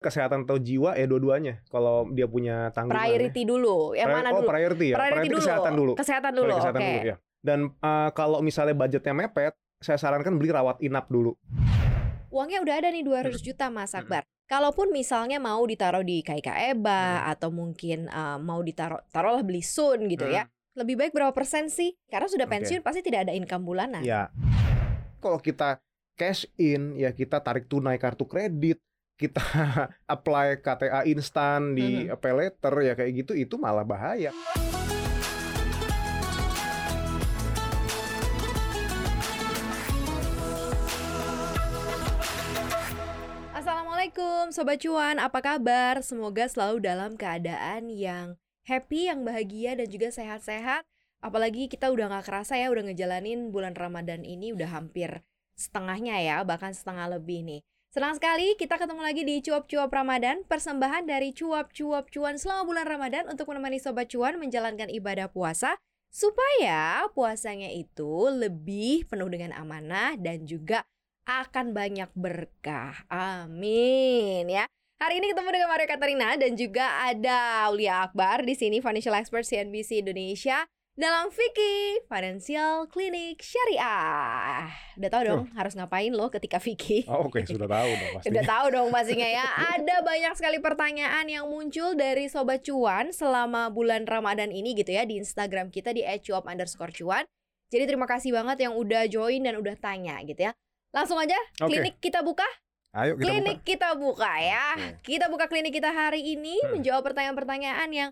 [0.00, 1.60] kesehatan atau jiwa ya dua-duanya.
[1.68, 2.96] Kalau dia punya tanggungan.
[2.96, 3.04] ya.
[3.04, 3.92] Priority dulu.
[3.92, 4.48] Yang Pri- mana oh, dulu?
[4.48, 4.96] priority ya.
[4.96, 5.38] Priority dulu.
[5.38, 5.92] kesehatan dulu.
[5.94, 6.52] Kesehatan Sorry, dulu.
[6.56, 6.88] kesehatan Oke.
[6.90, 7.16] dulu ya.
[7.40, 11.36] Dan eh, kalau misalnya budgetnya mepet, saya sarankan beli rawat inap dulu.
[12.28, 13.44] Uangnya udah ada nih 200 Hmm.
[13.44, 14.22] juta Mas Akbar.
[14.46, 16.90] Kalaupun misalnya mau ditaruh di KIK EBA
[17.22, 17.30] Hmm.
[17.30, 20.48] atau mungkin eh, mau ditaruh taruhlah beli Sun gitu ya.
[20.74, 21.92] Lebih baik berapa persen sih?
[22.06, 24.00] Karena sudah pensiun pasti tidak ada income bulanan.
[24.00, 24.30] Ya.
[25.18, 25.82] Kalau kita
[26.14, 28.78] cash in, ya kita tarik tunai kartu kredit,
[29.20, 29.44] kita
[30.16, 32.16] apply KTA instan di Mhm.
[32.16, 32.32] pay
[32.88, 34.32] ya kayak gitu itu malah bahaya.
[43.52, 46.00] Assalamualaikum Sobat Cuan, apa kabar?
[46.00, 50.88] Semoga selalu dalam keadaan yang happy, yang bahagia dan juga sehat-sehat
[51.20, 55.20] Apalagi kita udah gak kerasa ya, udah ngejalanin bulan Ramadan ini udah hampir
[55.52, 61.10] setengahnya ya, bahkan setengah lebih nih Senang sekali kita ketemu lagi di Cuap-Cuap Ramadan Persembahan
[61.10, 65.74] dari Cuap-Cuap Cuan selama bulan Ramadan Untuk menemani Sobat Cuan menjalankan ibadah puasa
[66.06, 70.86] Supaya puasanya itu lebih penuh dengan amanah dan juga
[71.26, 73.06] akan banyak berkah.
[73.06, 74.66] Amin ya.
[74.98, 79.46] Hari ini ketemu dengan Mario Katarina dan juga ada Aulia Akbar di sini financial expert
[79.46, 80.66] CNBC Indonesia
[81.00, 84.68] dalam Vicky Financial Clinic Syariah.
[85.00, 87.08] Udah tahu dong harus ngapain loh ketika Vicky.
[87.08, 88.28] Oh, Oke, sudah tahu dong pasti.
[88.28, 89.46] Udah tahu dong pastinya ya.
[89.72, 95.08] Ada banyak sekali pertanyaan yang muncul dari Sobat Cuan selama bulan Ramadan ini gitu ya
[95.08, 97.24] di Instagram kita di @cuap underscore cuan.
[97.72, 100.52] Jadi terima kasih banget yang udah join dan udah tanya gitu ya.
[100.92, 101.72] Langsung aja Oke.
[101.72, 102.44] klinik kita buka.
[102.92, 103.68] Ayo kita klinik buka.
[103.72, 104.66] kita buka ya.
[104.76, 105.16] Oke.
[105.16, 106.76] Kita buka klinik kita hari ini Hmm.
[106.76, 108.10] menjawab pertanyaan-pertanyaan yang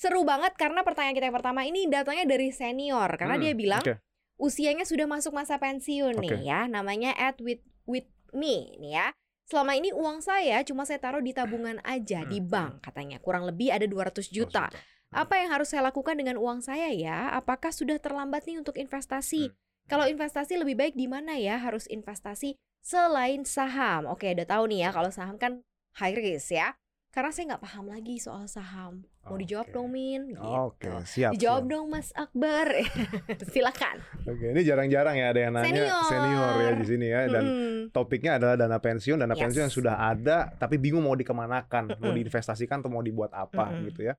[0.00, 3.20] seru banget karena pertanyaan kita yang pertama ini datangnya dari senior.
[3.20, 4.00] Karena Hmm, dia bilang oke.
[4.40, 6.40] usianya sudah masuk masa pensiun nih Oke.
[6.40, 9.06] ya namanya at with with me nih ya.
[9.44, 12.48] Selama ini uang saya cuma saya taruh di tabungan aja di Hmm.
[12.48, 13.20] bank katanya.
[13.20, 14.72] Kurang lebih ada 200 juta.
[15.10, 17.34] apa yang harus saya lakukan dengan uang saya ya?
[17.34, 19.50] Apakah sudah terlambat nih untuk investasi?
[19.50, 19.56] Hmm.
[19.90, 24.06] kalau investasi lebih baik di mana ya harus investasi selain saham?
[24.06, 25.66] Oke udah tahu nih ya kalau saham kan
[25.98, 26.78] high risk ya
[27.10, 29.74] karena saya nggak paham lagi soal saham mau dijawab Oke.
[29.74, 30.40] dong Min gitu.
[30.40, 31.34] Oke, siap.
[31.34, 31.70] dijawab siap.
[31.70, 32.66] dong Mas Akbar
[33.52, 36.02] silakan Oke, ini jarang-jarang ya ada yang nanya Senior.
[36.06, 37.78] senior ya di sini ya dan Mm-mm.
[37.90, 39.42] topiknya adalah dana pensiun, dana Yes.
[39.42, 44.06] pensiun yang sudah ada tapi bingung mau dikemanakan, mau diinvestasikan atau mau dibuat apa gitu
[44.06, 44.14] ya.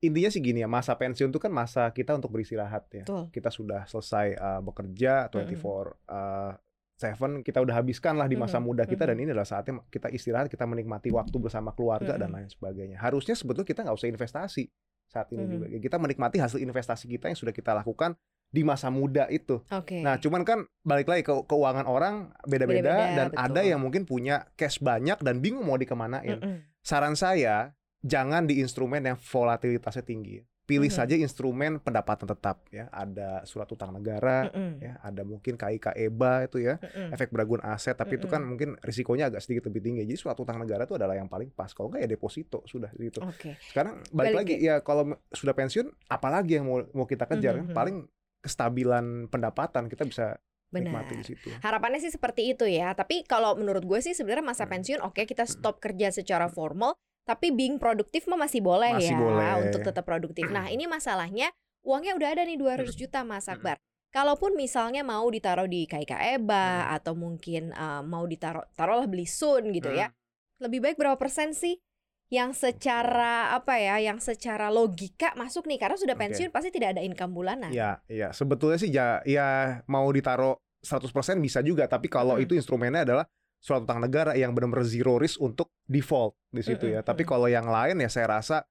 [0.00, 3.04] Intinya sih gini ya, masa pensiun itu kan masa kita untuk beristirahat ya.
[3.04, 3.28] Betul.
[3.28, 5.60] Kita sudah selesai uh, bekerja 24
[6.08, 6.56] uh,
[7.00, 8.76] seven kita udah habiskan lah di masa Mm-mm.
[8.76, 9.24] muda kita dan Mm-mm.
[9.24, 12.44] ini adalah saatnya kita istirahat, kita menikmati waktu bersama keluarga dan Mm-mm.
[12.44, 13.00] lain sebagainya.
[13.00, 14.68] Harusnya sebetulnya kita nggak usah investasi
[15.08, 15.52] saat ini Mm-mm.
[15.56, 15.64] juga.
[15.80, 19.62] Kita menikmati hasil investasi kita yang sudah kita lakukan di masa muda itu.
[19.72, 20.04] Oke.
[20.04, 23.46] Nah, cuman kan balik lagi ke keuangan orang beda-beda dan betul.
[23.48, 26.36] ada yang mungkin punya cash banyak dan bingung mau dikemanain.
[26.36, 26.56] Mm-mm.
[26.84, 27.72] Saran saya
[28.04, 30.42] jangan di instrumen yang volatilitasnya tinggi.
[30.70, 30.94] Pilih Mhm.
[30.94, 32.86] saja instrumen pendapatan tetap ya.
[32.88, 34.78] Ada surat utang negara, Mm-mm.
[34.78, 37.10] ya, ada mungkin KIK EBA itu ya, Mm-mm.
[37.10, 40.06] efek beragun aset, tapi itu kan mungkin risikonya agak sedikit lebih tinggi.
[40.06, 41.70] Jadi surat utang negara itu adalah yang paling pas.
[41.70, 43.18] Kalau nggak ya deposito sudah gitu.
[43.20, 43.58] Oke.
[43.60, 47.66] Sekarang balik, Balik lagi ya kalau sudah pensiun apalagi yang mau mau kita kejar kan
[47.66, 47.74] Mhm.
[47.74, 47.96] paling
[48.40, 50.38] kestabilan pendapatan kita bisa
[50.68, 50.86] Benar.
[50.86, 51.50] nikmati di situ.
[51.60, 52.90] Harapannya sih seperti itu ya.
[52.92, 54.72] Tapi kalau menurut gue sih sebenarnya masa Hmm.
[54.72, 55.52] pensiun oke kita Hmm.
[55.52, 56.94] stop kerja secara formal,
[57.30, 59.70] tapi being produktif mah masih boleh Masih ya boleh.
[59.70, 60.50] untuk tetap produktif.
[60.50, 61.54] Nah, ini masalahnya
[61.86, 63.54] uangnya udah ada nih 200 juta Mas Hmm.
[63.54, 63.78] Akbar.
[64.10, 66.50] Kalaupun misalnya mau ditaruh di KIK EBA
[66.82, 66.96] Hmm.
[66.98, 70.10] atau mungkin eh, mau ditaruh taruhlah beli Sun gitu ya.
[70.10, 70.66] Hmm.
[70.66, 71.78] Lebih baik berapa persen sih
[72.26, 77.02] yang secara apa ya, yang secara logika masuk nih karena sudah pensiun pasti tidak ada
[77.02, 77.70] income bulanan.
[77.70, 79.46] Ya, ya sebetulnya sih ya, ya
[79.86, 82.42] mau ditaruh 100% bisa juga, tapi kalau Hmm.
[82.42, 83.26] itu instrumennya adalah
[83.60, 87.04] surat utang negara yang benar-benar zero risk untuk default di situ ya.
[87.04, 88.64] Tapi kalau yang lain ya saya rasa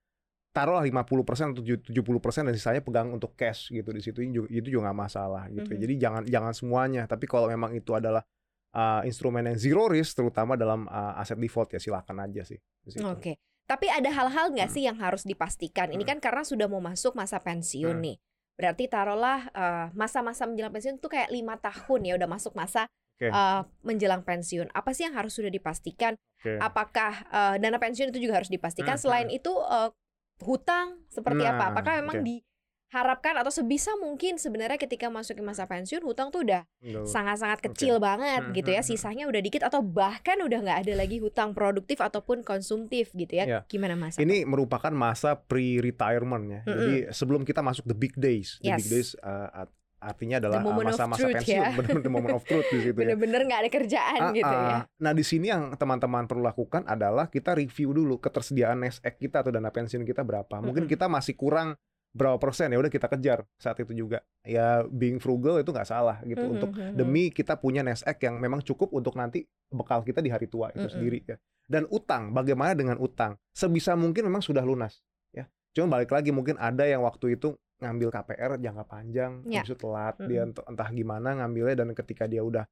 [0.50, 4.98] taruhlah 50% atau 70% dan sisanya pegang untuk cash gitu di situ itu juga, nggak
[4.98, 5.78] masalah gitu.
[5.78, 5.80] Mhm.
[5.80, 8.26] Jadi jangan jangan semuanya, tapi kalau memang itu adalah
[8.74, 12.58] uh, instrumen yang zero risk terutama dalam uh, aset default ya silakan aja sih.
[13.06, 13.38] Oke.
[13.70, 14.76] Tapi ada hal-hal nggak Hmm.
[14.76, 15.94] sih yang harus dipastikan?
[15.94, 16.18] Ini Hmm.
[16.18, 18.06] kan karena sudah mau masuk masa pensiun Hmm.
[18.10, 18.18] nih.
[18.58, 22.90] Berarti taruhlah eh, masa-masa menjelang pensiun itu kayak lima tahun ya udah masuk masa
[23.20, 23.28] Oke.
[23.28, 24.72] eh, menjelang pensiun.
[24.72, 26.16] Apa sih yang harus sudah dipastikan?
[26.40, 26.56] Oke.
[26.58, 28.96] Apakah eh, dana pensiun itu juga harus dipastikan?
[28.96, 29.92] Hmm, Selain itu eh,
[30.40, 31.60] hutang seperti apa?
[31.62, 32.26] Nah, Apakah memang oke.
[32.26, 36.64] diharapkan atau sebisa mungkin sebenarnya ketika masuk ke masa pensiun hutang tuh udah
[37.04, 38.96] sangat-sangat kecil banget Hmm, gitu ya hmm, hmm.
[38.96, 43.46] sisanya udah dikit atau bahkan udah nggak ada lagi hutang produktif ataupun konsumtif gitu ya
[43.46, 43.60] Ya.
[43.68, 44.16] gimana mas?
[44.16, 46.60] Ini merupakan masa pre-retirement ya.
[46.64, 46.72] Mm-mm.
[46.74, 48.80] Jadi sebelum kita masuk the big days, the Yes.
[48.82, 51.70] big days uh, at- artinya adalah of masa-masa pensiun, ya.
[51.80, 53.14] benar the moment of truth di situ ya.
[53.14, 54.72] Bener-bener nggak ada kerjaan Ah, gitu ya.
[54.74, 54.82] ah.
[54.98, 59.52] Nah di sini yang teman-teman perlu lakukan adalah kita review dulu ketersediaan egg kita atau
[59.52, 60.60] dana pensiun kita berapa.
[60.60, 60.94] Mungkin Mm-mm.
[60.96, 61.76] kita masih kurang
[62.10, 64.26] berapa persen ya udah kita kejar saat itu juga.
[64.42, 68.64] Ya being frugal itu nggak salah gitu Mhm, untuk demi kita punya egg yang memang
[68.64, 70.96] cukup untuk nanti bekal kita di hari tua itu Mm-mm.
[70.96, 71.38] sendiri ya.
[71.70, 73.38] Dan utang, bagaimana dengan utang?
[73.54, 75.46] Sebisa mungkin memang sudah lunas ya.
[75.70, 80.16] Cuma balik lagi mungkin ada yang waktu itu ngambil KPR jangka panjang, habis itu telat
[80.24, 80.48] dia Mm-mm.
[80.48, 82.66] ent- entah gimana ngambilnya dan ketika dia udah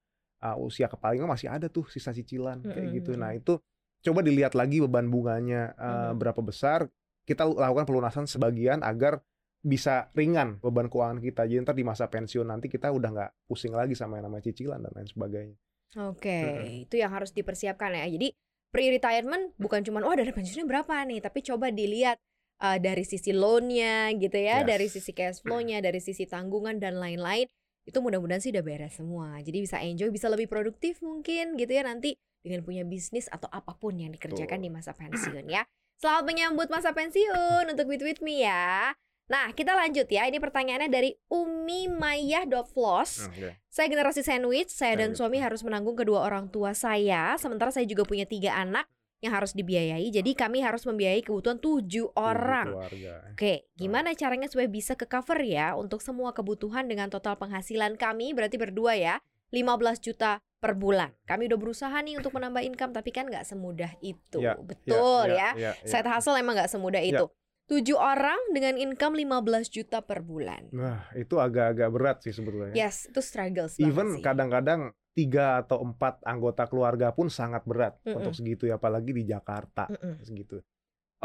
[0.44, 3.15] uh, usia kepalingan masih ada tuh sisa cicilan kayak Mm-mm, gitu.
[3.15, 3.59] Nah, itu
[4.04, 6.19] coba dilihat lagi beban bunganya uh, Mhm.
[6.19, 6.88] berapa besar.
[7.27, 9.19] Kita lakukan pelunasan sebagian agar
[9.63, 11.44] bisa ringan beban keuangan kita.
[11.50, 14.80] Jadi ntar di masa pensiun nanti kita udah nggak pusing lagi sama yang namanya cicilan
[14.80, 15.57] dan lain sebagainya.
[15.98, 16.83] Oke, Mm-mm.
[16.86, 18.06] itu yang harus dipersiapkan ya.
[18.06, 18.36] Jadi
[18.69, 22.19] pre-retirement bukan cuma wah dana pensiunnya berapa nih, tapi coba dilihat
[22.62, 24.68] uh, dari sisi loan-nya gitu ya, Yes.
[24.68, 27.45] dari sisi cash flow-nya, dari sisi tanggungan dan lain-lain.
[27.88, 29.39] Itu mudah-mudahan sih udah beres semua.
[29.39, 33.75] Jadi bisa enjoy, bisa lebih produktif mungkin gitu ya nanti dengan punya bisnis atau apa
[33.75, 34.65] pun yang dikerjakan Betul.
[34.68, 35.63] di masa pensiun ya.
[35.98, 38.94] Selamat menyambut masa pensiun untuk With With Me ya.
[39.27, 40.24] Nah, kita lanjut ya.
[40.27, 43.27] Ini pertanyaannya dari Umi Maya.floss.
[43.27, 43.59] Oke.
[43.68, 47.36] Saya generasi sandwich, saya dan suami harus menanggung kedua orang tua saya.
[47.36, 48.88] Sementara saya juga punya tiga anak
[49.18, 50.08] yang harus dibiayai.
[50.08, 52.69] Jadi kami harus membiayai kebutuhan tujuh orang.
[52.69, 53.14] keluarga.
[53.34, 58.38] Oke, gimana caranya supaya bisa ke cover ya untuk semua kebutuhan dengan total penghasilan kami
[58.38, 59.18] berarti berdua ya
[59.50, 61.14] 15 juta per bulan.
[61.25, 64.38] Kami udah berusaha nih untuk menambah income tapi kan nggak semudah itu.
[64.42, 65.54] Ya, Betul ya.
[65.58, 65.86] ya, ya.
[65.86, 67.22] Side hustle emang nggak semudah Ya.
[67.22, 67.25] itu.
[67.68, 70.72] Tujuh orang dengan income 15 juta per bulan.
[70.72, 72.72] Nah, itu agak-agak berat sih sebetulnya.
[72.72, 74.24] Yes, itu struggles banget Even sih.
[74.24, 78.22] kadang-kadang tiga atau empat anggota keluarga pun sangat berat Mm-mm.
[78.22, 80.22] untuk segitu ya, apalagi di Jakarta Mm-mm.
[80.22, 80.62] segitu.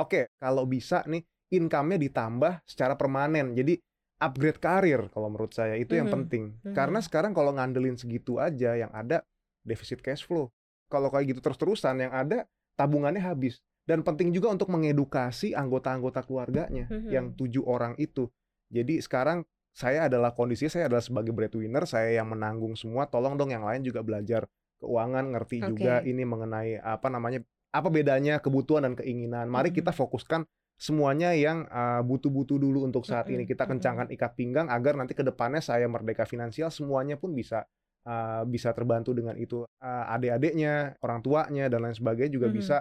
[0.00, 1.21] Oke, kalau bisa nih
[1.53, 3.53] income-nya ditambah secara permanen.
[3.53, 3.77] Jadi
[4.25, 6.15] upgrade karir kalau menurut saya itu yang Mhm.
[6.17, 6.44] penting.
[6.65, 6.73] Mhm.
[6.73, 9.21] Karena sekarang kalau ngandelin segitu aja yang ada
[9.61, 10.49] defisit cash flow.
[10.89, 12.49] Kalau kayak gitu terus-terusan yang ada
[12.81, 13.61] tabungannya habis.
[13.85, 17.11] Dan penting juga untuk mengedukasi anggota-anggota keluarganya Mhm.
[17.12, 18.33] yang tujuh orang itu.
[18.73, 23.09] Jadi sekarang saya adalah kondisi saya adalah sebagai breadwinner, saya yang menanggung semua.
[23.09, 24.45] Tolong dong yang lain juga belajar
[24.79, 25.69] keuangan, ngerti Oke.
[25.73, 27.41] juga ini mengenai apa namanya
[27.73, 29.49] apa bedanya kebutuhan dan keinginan.
[29.49, 30.45] Mari kita fokuskan
[30.77, 33.49] semuanya yang uh, butuh-butuh dulu untuk saat ini.
[33.49, 37.65] Kita kencangkan ikat pinggang agar nanti ke depannya saya merdeka finansial semuanya pun bisa
[38.05, 39.65] uh, bisa terbantu dengan itu.
[39.81, 42.55] Uh, adik-adiknya, orang tuanya dan lain sebagainya juga Mhm.
[42.61, 42.77] bisa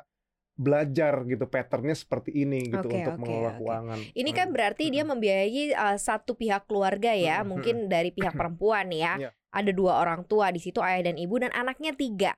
[0.56, 3.58] belajar gitu patternnya seperti ini gitu Oke, untuk oke, mengelola oke.
[3.64, 4.00] keuangan.
[4.14, 9.18] Ini kan berarti dia membiayai uh, satu pihak keluarga ya, mungkin dari pihak perempuan ya.
[9.18, 9.30] Iya.
[9.52, 12.32] Ada dua orang tua di situ, ayah dan ibu dan anaknya tiga.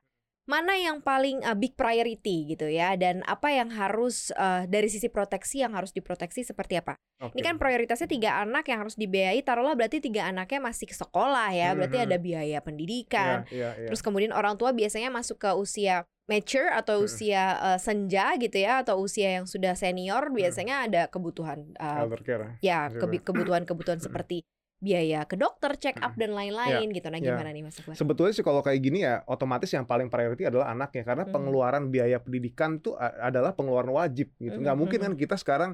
[0.44, 2.92] Mana yang paling uh, big priority gitu ya?
[3.00, 7.00] Dan apa yang harus uh, dari sisi proteksi yang harus diproteksi seperti apa?
[7.24, 7.40] Oke.
[7.40, 9.40] Ini kan prioritasnya tiga anak yang harus dibiayai.
[9.40, 12.04] Taruhlah berarti tiga anaknya masih ke sekolah ya, berarti Mhm.
[12.04, 13.48] ada biaya pendidikan.
[13.48, 13.88] Iya, iya, iya.
[13.88, 17.04] Terus kemudian orang tua biasanya masuk ke usia mature atau Mm.
[17.04, 20.28] usia uh, senja gitu ya, atau usia yang sudah senior.
[20.28, 20.36] Mm.
[20.40, 22.60] Biasanya ada kebutuhan uh, elder care.
[22.60, 23.00] ya Gitu.
[23.00, 24.44] kebi- kebutuhan-kebutuhan seperti
[24.84, 27.08] biaya ke dokter, check up dan lain-lain gitu.
[27.08, 27.32] Nah, ya.
[27.32, 27.96] gimana nih Mas Akbar?
[27.96, 31.32] Sebetulnya sih kalau kayak gini ya otomatis yang paling priority adalah anaknya karena Mhm.
[31.32, 34.60] pengeluaran biaya pendidikan itu a- adalah pengeluaran wajib gitu.
[34.60, 35.70] Nggak Mhm, mungkin kan kita sekarang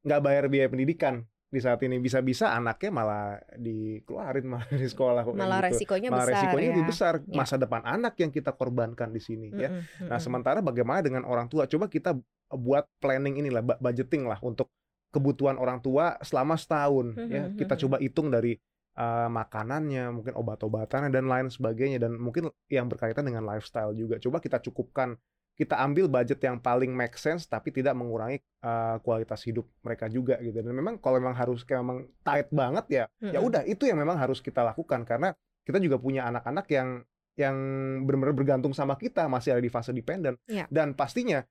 [0.00, 5.60] nggak bayar biaya pendidikan di saat ini bisa-bisa anaknya malah dikeluarin malah di sekolah Malah
[5.62, 5.84] gitu.
[5.84, 6.70] resikonya malah besar resikonya ya.
[6.72, 7.34] lebih besar Ya.
[7.34, 9.68] masa depan anak yang kita korbankan di sini ya.
[9.68, 10.18] Mm-mm, Nah, mm-mm.
[10.18, 11.68] sementara bagaimana dengan orang tua?
[11.68, 12.16] Coba kita
[12.48, 14.70] buat planning inilah, bu- budgeting lah untuk
[15.14, 17.48] kebutuhan orang tua selama setahun ya.
[17.48, 17.80] Mhm, Kita mhm.
[17.86, 18.52] coba hitung dari
[18.96, 24.20] uh, makanannya, mungkin obat-obatannya dan lain sebagainya dan mungkin yang berkaitan dengan lifestyle juga.
[24.20, 25.16] Coba kita cukupkan,
[25.56, 30.36] kita ambil budget yang paling make sense tapi tidak mengurangi uh, kualitas hidup mereka juga
[30.44, 30.60] gitu.
[30.60, 33.48] Dan memang kalau memang harus kayak memang tight banget ya, ya Mm-mm.
[33.48, 35.32] udah itu yang memang harus kita lakukan karena
[35.64, 36.88] kita juga punya anak-anak yang
[37.36, 37.56] yang
[38.08, 40.64] benar-benar bergantung sama kita masih ada di fase dependent Ya.
[40.72, 41.44] dan pastinya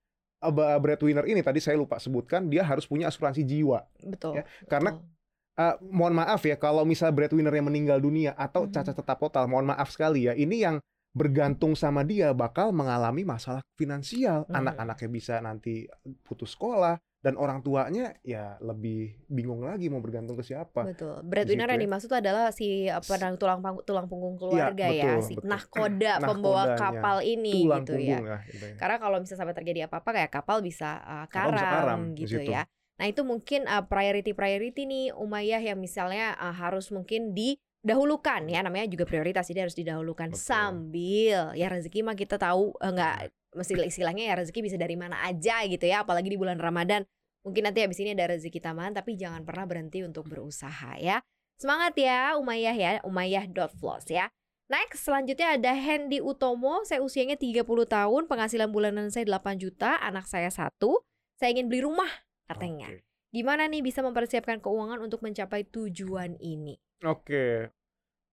[0.52, 4.38] breadwinner ini tadi saya lupa sebutkan dia harus punya asuransi jiwa betul.
[4.38, 5.14] ya, karena betul.
[5.56, 8.76] Uh, mohon maaf ya kalau misal breadwinner yang meninggal dunia atau Mhm.
[8.76, 10.84] cacat tetap total mohon maaf sekali ya ini yang
[11.16, 14.52] bergantung sama dia bakal mengalami masalah finansial Mhm.
[14.52, 15.88] anak-anaknya bisa nanti
[16.28, 21.26] putus sekolah dan orang tuanya ya lebih bingung lagi mau bergantung ke siapa Betul.
[21.26, 21.86] Breadwinner yang ya.
[21.90, 25.50] dimaksud adalah si apa tulang tulang punggung keluarga ya, betul, si betul.
[25.50, 26.78] nahkoda pembawa Nahkodanya.
[26.78, 28.18] kapal ini tulang gitu ya.
[28.22, 28.76] ya gitu ya.
[28.78, 32.22] Karena kalau misalnya sampai terjadi apa-apa kayak kapal bisa uh, Kapal bisa karam, karam di
[32.30, 32.70] gitu ya.
[32.96, 38.86] Nah, itu mungkin uh, priority-priority nih Umayyah yang misalnya uh, harus mungkin didahulukan ya namanya
[38.86, 40.46] juga prioritas jadi harus didahulukan Betul.
[40.46, 45.24] sambil ya rezeki mah kita tahu uh, nggak mesti istilahnya ya rezeki bisa dari mana
[45.26, 47.08] aja gitu ya apalagi di bulan Ramadan
[47.46, 51.22] mungkin nanti habis ini ada rezeki tambahan tapi jangan pernah berhenti untuk berusaha ya
[51.56, 54.28] Semangat ya Umayyah ya, umayyah.floss ya.
[54.68, 56.84] Next, selanjutnya ada Hendy Utomo.
[56.84, 61.00] Saya usianya 30 tahun, penghasilan bulanan saya 8 juta, anak saya satu.
[61.40, 62.10] Saya ingin beli rumah,
[62.50, 62.92] katanya.
[62.92, 63.08] Oke.
[63.32, 66.80] Gimana nih bisa mempersiapkan keuangan untuk mencapai tujuan ini?
[67.04, 67.72] Oke.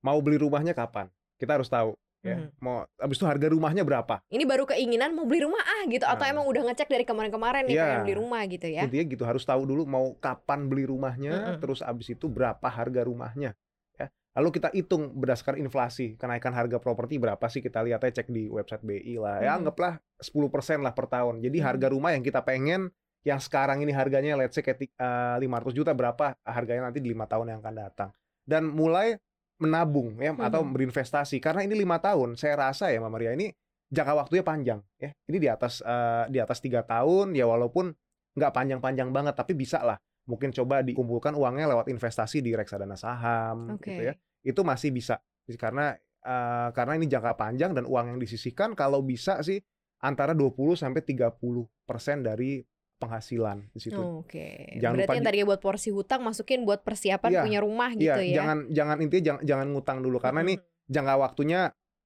[0.03, 1.11] Mau beli rumahnya kapan?
[1.39, 2.37] Kita harus tahu ya.
[2.39, 2.49] Mhm.
[2.63, 4.23] Mau habis itu harga rumahnya berapa?
[4.31, 6.33] Ini baru keinginan mau beli rumah ah gitu atau Nah.
[6.33, 7.85] emang udah ngecek dari kemarin-kemarin nih Iya.
[7.85, 8.83] pengen beli rumah gitu ya.
[8.87, 11.61] Intinya gitu harus tahu dulu mau kapan beli rumahnya, Mm-mm.
[11.61, 13.59] terus abis itu berapa harga rumahnya.
[13.99, 14.07] Ya.
[14.33, 18.49] Lalu kita hitung berdasarkan inflasi, kenaikan harga properti berapa sih kita lihat aja cek di
[18.49, 19.43] website BI lah.
[19.43, 19.59] Ya Mhm.
[19.67, 21.43] anggaplah 10% lah per tahun.
[21.43, 21.67] Jadi Mhm.
[21.67, 22.89] harga rumah yang kita pengen
[23.23, 27.11] yang sekarang ini harganya let's say kayak ti- eh, 500 juta berapa harganya nanti di
[27.11, 28.11] lima tahun yang akan datang.
[28.43, 29.15] Dan mulai
[29.63, 30.75] menabung ya atau Mhm.
[30.75, 33.55] berinvestasi karena ini lima tahun saya rasa ya Mbak Maria ini
[33.89, 37.95] jangka waktunya panjang ya ini di atas eh, di atas tiga tahun ya walaupun
[38.35, 43.77] nggak panjang-panjang banget tapi bisa lah mungkin coba dikumpulkan uangnya lewat investasi di reksadana saham
[43.79, 43.91] Oke.
[43.93, 45.23] gitu ya itu masih bisa
[45.55, 49.59] karena eh, karena ini jangka panjang dan uang yang disisihkan kalau bisa sih
[50.03, 51.39] antara 20 sampai 30
[51.87, 52.59] persen dari
[53.03, 54.79] penghasilan di situ Oke.
[54.79, 57.91] Jangan Berarti lupa yang di- tadinya buat porsi hutang masukin buat persiapan Iya, punya rumah
[57.93, 58.35] gitu Iya, ya.
[58.39, 60.65] jangan jangan intinya jangan jangan ngutang dulu karena ini Mhm.
[60.89, 61.61] jangka waktunya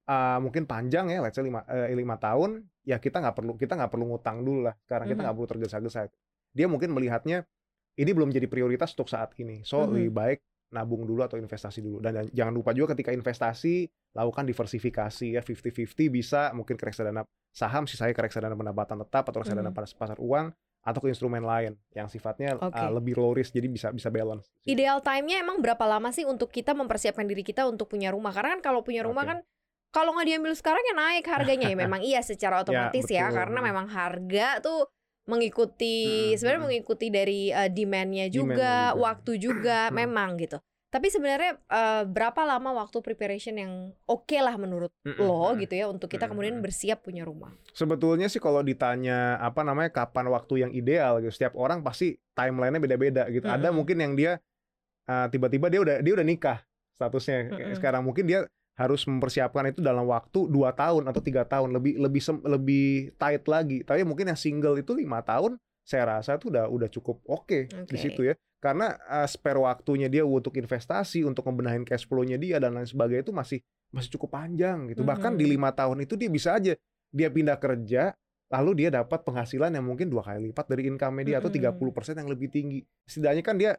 [0.05, 3.75] uh, mungkin panjang ya, let's say lima, eh, lima tahun, ya kita nggak perlu kita
[3.75, 4.75] nggak perlu ngutang dulu lah.
[4.81, 5.25] Sekarang kita Mhm.
[5.27, 6.01] nggak perlu tergesa-gesa.
[6.55, 7.43] Dia mungkin melihatnya
[7.93, 9.61] ini belum jadi prioritas untuk saat ini.
[9.61, 9.91] So Mhm.
[9.91, 10.39] lebih baik
[10.71, 11.99] nabung dulu atau investasi dulu.
[11.99, 13.83] Dan jangan lupa juga ketika investasi
[14.15, 19.43] lakukan diversifikasi ya 50-50 bisa mungkin ke reksadana saham, sisanya ke reksadana pendapatan tetap atau
[19.43, 20.55] reksadana pas- pasar uang
[20.87, 22.79] atau ke instrumen lain yang sifatnya uh, Oke.
[22.95, 24.47] lebih low risk jadi bisa bisa balance.
[24.63, 28.31] Ideal time-nya emang berapa lama sih untuk kita mempersiapkan diri kita untuk punya rumah?
[28.31, 29.31] Karena kan kalau punya rumah Oke.
[29.35, 29.39] kan
[29.91, 33.35] kalau nggak diambil sekarang ya naik harganya ya memang iya secara otomatis ya, betul.
[33.43, 34.87] karena memang harga tuh
[35.27, 36.67] mengikuti Mm, sebenarnya mm.
[36.71, 38.95] mengikuti dari uh, demand-nya juga, juga.
[38.95, 39.93] waktu juga Mm.
[39.93, 40.57] memang gitu.
[40.87, 45.59] Tapi sebenarnya uh, berapa lama waktu preparation yang oke lah menurut Mm-mm, lo mm-mm.
[45.67, 46.65] gitu ya untuk kita Mm-mm, kemudian mm-mm.
[46.65, 47.51] bersiap punya rumah?
[47.75, 52.79] Sebetulnya sih kalau ditanya apa namanya kapan waktu yang ideal gitu, setiap orang pasti timelinenya
[52.79, 53.43] beda-beda gitu.
[53.51, 53.75] Ada Mm-mm.
[53.83, 54.39] mungkin yang dia
[55.11, 56.63] uh, tiba-tiba dia udah dia udah nikah
[56.95, 57.51] statusnya.
[57.51, 57.75] Mm-mm.
[57.75, 58.47] Sekarang mungkin dia
[58.79, 63.43] harus mempersiapkan itu dalam waktu dua tahun atau tiga tahun lebih lebih sem- lebih tight
[63.43, 63.83] lagi.
[63.83, 67.75] Tapi mungkin yang single itu lima tahun, saya rasa itu udah udah cukup oke di
[67.75, 67.99] Oke.
[67.99, 68.39] situ ya.
[68.57, 73.29] Karena uh, spare waktunya dia untuk investasi, untuk membenahin cash flow-nya dia dan lain sebagainya
[73.29, 73.59] itu masih
[73.93, 75.05] masih cukup panjang gitu.
[75.05, 75.51] Bahkan di Mhm.
[75.55, 76.73] lima tahun itu dia bisa aja
[77.07, 78.11] dia pindah kerja
[78.47, 81.83] lalu dia dapat penghasilan yang mungkin dua kali lipat dari income dia atau Mm-mm.
[81.83, 82.79] 30% yang lebih tinggi.
[83.03, 83.71] Setidaknya kan dia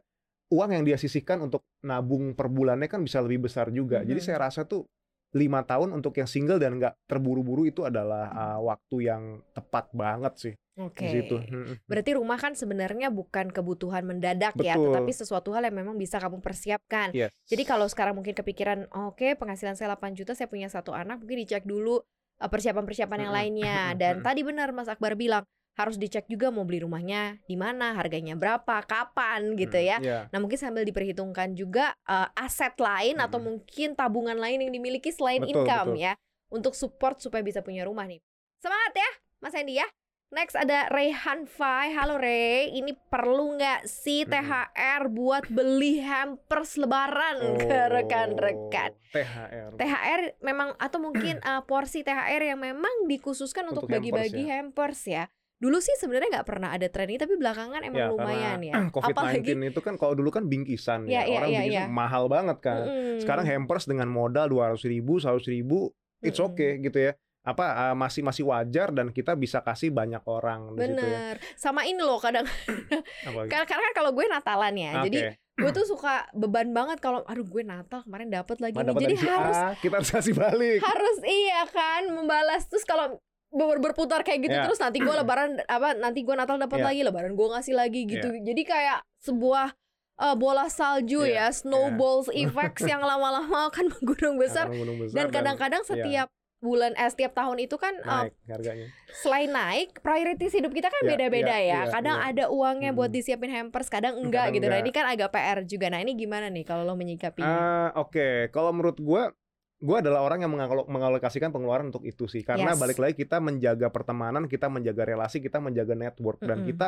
[0.49, 4.01] uang yang dia sisihkan untuk nabung per bulannya kan bisa lebih besar juga.
[4.01, 4.25] Jadi Mhm.
[4.25, 4.85] saya rasa tuh
[5.29, 10.33] lima tahun untuk yang single dan nggak terburu-buru itu adalah uh, waktu yang tepat banget
[10.41, 11.03] sih Oke.
[11.27, 11.83] Mm-mm.
[11.83, 14.95] Berarti rumah kan sebenarnya bukan kebutuhan mendadak ya, Betul.
[14.95, 17.11] tetapi sesuatu hal yang memang bisa kamu persiapkan.
[17.11, 17.35] Yes.
[17.45, 21.43] Jadi kalau sekarang mungkin kepikiran, oke penghasilan saya 8 juta, saya punya satu anak, mungkin
[21.43, 21.99] dicek dulu
[22.39, 23.77] eh, persiapan-persiapan yang lainnya.
[24.01, 25.43] Dan tadi benar Mas Akbar bilang
[25.75, 29.97] harus dicek juga mau beli rumahnya di mana, harganya berapa, kapan gitu Mm, ya.
[30.03, 30.19] iya.
[30.27, 33.63] Nah mungkin sambil diperhitungkan juga eh, aset lain atau Mm-mm.
[33.63, 36.03] mungkin tabungan lain yang dimiliki selain Betul, income betul.
[36.03, 36.13] ya,
[36.51, 38.19] untuk support supaya bisa punya rumah nih.
[38.59, 39.09] Semangat ya,
[39.39, 39.87] Mas Hendy ya.
[40.29, 41.89] Next ada Rehan Fai.
[41.89, 44.29] Halo Rey, ini perlu nggak sih.
[44.29, 48.93] THR buat beli hampers lebaran ke rekan-rekan?
[48.93, 49.69] Oh, THR.
[49.73, 54.61] THR memang atau mungkin uh, porsi THR yang memang dikhususkan untuk Untuk hampers bagi-bagi ya.
[54.61, 55.23] hampers ya.
[55.57, 58.73] Dulu sih sebenarnya nggak pernah ada tren ini, tapi belakangan emang Ya, lumayan ya.
[58.93, 61.89] COVID-19 Apalagi itu kan kalau dulu kan bingkisan Ya, ya, ya, orang ya, bingkisan ya.
[61.89, 62.85] mahal banget kan.
[62.85, 63.17] Mm-mm.
[63.17, 65.89] Sekarang hampers dengan modal 200 ribu, 100 ribu,
[66.21, 67.17] it's okay gitu ya.
[67.39, 70.79] Apa uh, masih masih wajar dan kita bisa kasih banyak orang ya.
[70.85, 71.33] Bener.
[71.55, 72.43] Sama ini loh kadang
[73.51, 74.91] karena kan kalau gue Natalan ya.
[74.99, 75.03] Oke.
[75.07, 75.19] Jadi
[75.59, 78.95] gue tuh suka beban banget kalau aduh gue Natal kemarin dapat lagi nih.
[78.95, 80.79] Jadi harus A, kita harus kasih balik.
[80.79, 83.19] harus iya kan membalas terus kalau
[83.49, 84.63] ber- berputar kayak gitu Ya.
[84.67, 86.85] terus nanti gue lebaran apa nanti gue Natal dapat Ya.
[86.91, 88.29] lagi lebaran gue ngasih lagi gitu.
[88.35, 89.73] Jadi kayak sebuah
[90.19, 95.15] eh, bola salju Iya, ya, snowballs effects yang lama-lama akan menggunung besar Akan gunung besar
[95.15, 96.27] dan kadang-kadang iya, setiap
[96.59, 98.87] bulan eh setiap tahun itu kan eh, naik harganya.
[99.15, 101.79] selain naik, prioritas hidup kita kan Iya, beda-beda iya, ya.
[101.79, 102.29] iya, Kadang iya.
[102.29, 103.15] ada uangnya buat Hmm.
[103.15, 104.65] disiapin hampers, kadang enggak Kadang gitu.
[104.65, 104.83] Nah, enggak.
[104.85, 105.87] ini kan agak PR juga.
[105.87, 107.47] Nah, ini gimana nih kalau lo menyikapinya?
[107.49, 109.31] Ah, Oke, kalau menurut gua,
[109.77, 112.43] gua adalah orang yang mengalo- mengalokasikan pengeluaran untuk itu sih.
[112.43, 112.77] Karena Yes.
[112.77, 116.69] balik lagi kita menjaga pertemanan, kita menjaga relasi, kita menjaga network dan Mm-mm.
[116.69, 116.87] kita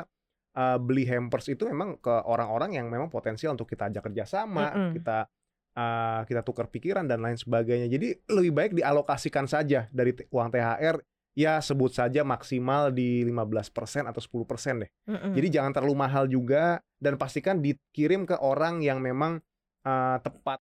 [0.52, 4.92] uh, beli hampers itu memang ke orang-orang yang memang potensial untuk kita ajak kerjasama, Mm-mm.
[4.94, 5.32] kita
[5.76, 7.88] uh, kita tukar pikiran dan lain sebagainya.
[7.88, 11.00] Jadi lebih baik dialokasikan saja dari uang THR
[11.32, 13.72] ya sebut saja maksimal di 15%
[14.04, 14.92] atau 10% deh.
[15.08, 15.32] Mm-mm.
[15.32, 19.40] Jadi jangan terlalu mahal juga dan pastikan dikirim ke orang yang memang
[19.88, 20.60] uh, tepat.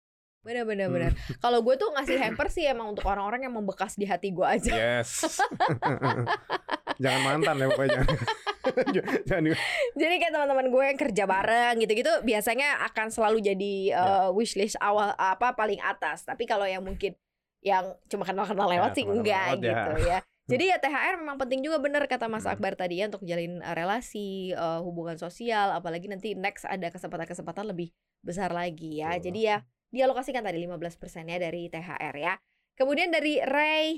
[0.42, 0.94] Bener bener Hmm.
[0.98, 1.12] bener.
[1.44, 4.74] Kalau gue tuh ngasih hamper sih emang untuk orang-orang yang membekas di hati gue aja.
[4.74, 5.38] Yes.
[7.02, 8.02] jangan mantan ya pokoknya.
[10.00, 15.12] Jadi kayak teman-teman gue yang kerja bareng gitu-gitu biasanya akan selalu jadi uh, wishlist awal
[15.18, 16.22] apa paling atas.
[16.26, 17.14] Tapi kalau yang mungkin
[17.62, 19.70] yang cuma kenal-kenal lewat Ya, sih enggak lewat ya.
[19.70, 20.18] gitu ya.
[20.50, 22.58] Jadi ya THR memang penting juga bener kata Mas Hmm.
[22.58, 27.70] Akbar tadi ya untuk jalin uh, relasi, uh, hubungan sosial, apalagi nanti next ada kesempatan-kesempatan
[27.70, 27.94] lebih
[28.26, 29.14] besar lagi ya.
[29.14, 29.30] Betul.
[29.30, 29.56] Jadi ya
[29.94, 32.34] dialokasikan tadi 15% ya dari THR ya.
[32.74, 33.94] Kemudian dari Ray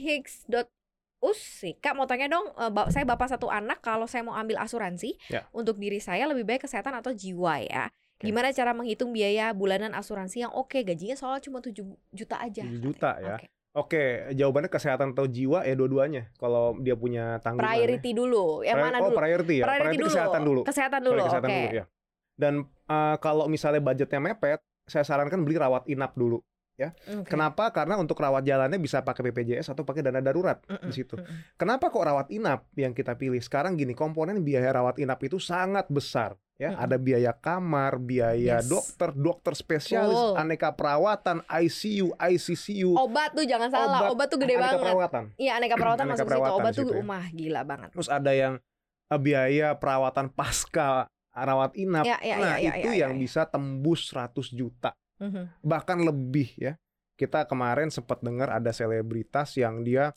[1.24, 4.36] Hicks Us sih Kak mau tanya dong eh, Saya bapak satu anak Kalau saya mau
[4.36, 5.48] ambil asuransi Ya.
[5.56, 8.30] Untuk diri saya lebih baik kesehatan atau jiwa ya Oke.
[8.30, 11.82] Gimana cara menghitung biaya bulanan asuransi yang oke Gajinya soal cuma 7
[12.14, 12.78] juta aja 7 katanya.
[12.78, 13.36] juta ya.
[13.40, 13.46] Oke.
[13.74, 16.30] Oke, jawabannya kesehatan atau jiwa ya dua-duanya.
[16.38, 17.66] Kalau dia punya tanggungan.
[17.66, 19.16] Priority dulu Yang mana oh, dulu?
[19.18, 19.64] priority ya.
[19.66, 20.60] Priority dulu kesehatan dulu.
[20.62, 21.84] Kesehatan Sorry, dulu kesehatan Oke dulu ya.
[22.38, 22.54] Dan
[22.86, 26.38] uh, kalau misalnya budgetnya mepet, saya sarankan beli rawat inap dulu.
[26.74, 26.90] Oke.
[27.30, 27.70] Kenapa?
[27.70, 31.14] Karena untuk rawat jalannya bisa pakai BPJS atau pakai dana darurat Mm-mm, di situ.
[31.54, 33.38] Kenapa kok rawat inap yang kita pilih?
[33.38, 36.34] Sekarang gini, komponen biaya rawat inap itu sangat besar.
[36.54, 38.70] Ya, ada biaya kamar, biaya Yes.
[38.70, 40.38] dokter, dokter spesialis, Betul.
[40.38, 45.24] aneka perawatan, ICU, ICCU, Obat tuh jangan salah Obat, Obat tuh gede aneka banget perawatan.
[45.34, 47.02] Iya aneka perawatan Aneka masuk situ perawatan Obat di tuh situ ya.
[47.02, 48.54] umah gila banget Terus ada yang
[49.10, 52.06] eh, biaya perawatan pasca rawat inap.
[52.06, 53.20] Ya, ya, nah, ya, ya, itu ya, yang ya.
[53.26, 55.62] bisa tembus 100 juta, Mhm.
[55.62, 56.74] bahkan lebih ya.
[57.14, 60.10] Kita kemarin sempat dengar ada selebritas yang dia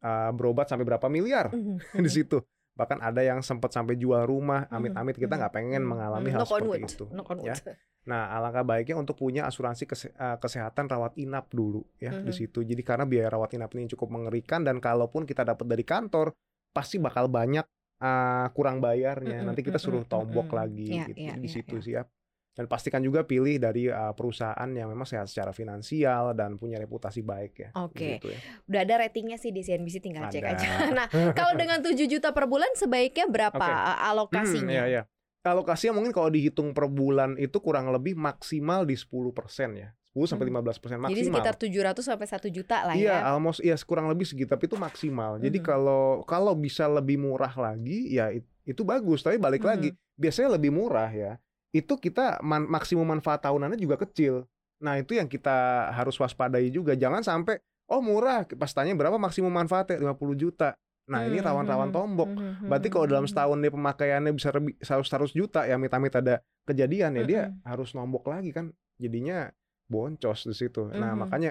[0.00, 1.76] uh, berobat sampai berapa miliar Mhm.
[2.04, 2.42] di situ.
[2.72, 4.64] Bahkan ada yang sempat sampai jual rumah.
[4.66, 6.34] Mhm, Amit-amit kita mhm, nggak pengen mhm, mengalami mhm.
[6.34, 7.04] hal Knock on seperti itu.
[7.08, 7.56] knock on ya.
[8.02, 12.36] Nah, alangkah baiknya untuk punya asuransi kese- uh, kesehatan rawat inap dulu ya di Mhm.
[12.36, 12.60] situ.
[12.60, 16.34] Jadi karena biaya rawat inap ini cukup mengerikan dan kalaupun kita dapat dari kantor
[16.68, 17.62] pasti bakal banyak
[18.02, 19.38] uh, kurang bayarnya.
[19.38, 20.58] Mm-mm, Nanti kita suruh tombok mm-mm.
[20.58, 21.84] lagi Iya, gitu iya, di iya, situ iya.
[21.84, 22.02] sih ya.
[22.52, 27.24] Dan pastikan juga pilih dari uh, perusahaan yang memang sehat secara finansial dan punya reputasi
[27.24, 27.68] baik ya.
[27.74, 28.20] Oke.
[28.20, 28.38] Gitu ya.
[28.68, 30.52] Udah ada ratingnya sih di CNBC tinggal cek Ada.
[30.52, 30.68] aja.
[30.92, 34.68] Nah, kalau dengan 7 juta per bulan sebaiknya berapa uh, alokasinya?
[34.68, 35.02] Hmm, iya, iya.
[35.42, 39.32] Alokasinya mungkin kalau dihitung per bulan itu kurang lebih maksimal di 10%
[39.72, 39.90] ya.
[40.12, 40.60] 10 sampai Hmm.
[40.60, 41.08] 15% maksimal.
[41.08, 43.32] Jadi sekitar 700 sampai 1 juta lah Iya, ya.
[43.32, 45.40] almost iya kurang lebih segitu tapi itu maksimal.
[45.40, 45.64] Jadi Mhm.
[45.64, 49.70] kalau kalau bisa lebih murah lagi ya it- itu bagus, tapi balik Mhm.
[49.72, 51.40] lagi biasanya lebih murah ya.
[51.72, 54.44] Itu kita man- maksimum manfaat tahunannya juga kecil.
[54.82, 56.92] Nah, itu yang kita harus waspadai juga.
[56.92, 57.58] Jangan sampai
[57.88, 60.76] oh murah, pas tanya berapa maksimum manfaatnya 50 juta.
[61.10, 62.28] Nah, ini Mhm, rawan-rawan mhm, tombok.
[62.70, 67.22] Berarti kalau dalam setahun dia pemakaiannya bisa lebih 100 juta ya amit-amit ada kejadian ya
[67.26, 68.70] dia harus nombok lagi kan.
[69.02, 69.50] Jadinya
[69.90, 70.88] boncos di situ.
[70.94, 71.50] Nah, makanya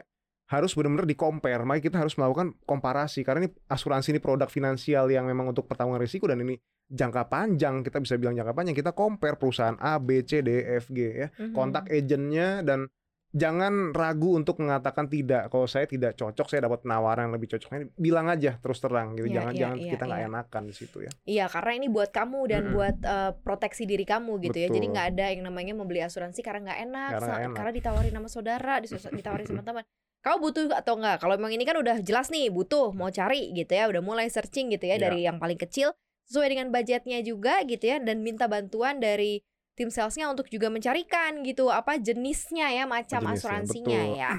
[0.51, 1.63] harus benar-benar di compare.
[1.63, 6.03] Makanya kita harus melakukan komparasi karena ini asuransi ini produk finansial yang memang untuk pertanggungan
[6.03, 6.59] risiko dan ini
[6.91, 7.79] jangka panjang.
[7.87, 8.75] Kita bisa bilang jangka panjang.
[8.75, 11.27] Kita compare perusahaan A, B, C, D, E, F, G ya.
[11.31, 11.55] Mhm.
[11.55, 12.91] Kontak agentnya dan
[13.31, 15.47] jangan ragu untuk mengatakan tidak.
[15.47, 17.69] Kalau saya tidak cocok, saya dapat penawaran yang lebih cocok.
[17.71, 19.31] Ini Bilang aja terus terang gitu.
[19.31, 20.29] Iya, jangan iya, jangan iya, kita nggak iya.
[20.35, 21.11] enakan di situ ya.
[21.23, 22.75] Iya, karena ini buat kamu dan Mm-mm.
[22.75, 24.67] buat eh, proteksi diri kamu gitu ya.
[24.67, 24.93] Jadi Betul.
[24.99, 27.55] nggak ada yang namanya membeli asuransi karena nggak enak, Karena nggak enak.
[27.55, 28.73] karena ditawarin sama saudara,
[29.15, 29.83] ditawarin sama teman.
[30.21, 31.17] Kamu butuh atau enggak?
[31.25, 34.69] Kalau memang ini kan udah jelas nih butuh, mau cari gitu ya, udah mulai searching
[34.69, 35.03] gitu ya Iya.
[35.09, 35.97] dari yang paling kecil
[36.29, 39.41] sesuai dengan budgetnya juga gitu ya dan minta bantuan dari
[39.73, 44.19] tim salesnya untuk juga mencarikan gitu apa jenisnya ya macam Jenisnya, asuransinya betul.
[44.21, 44.31] ya.